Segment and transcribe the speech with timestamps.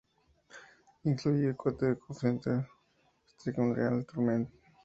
[1.09, 4.49] Incluye Quake, Counter-Strike, Unreal Tournament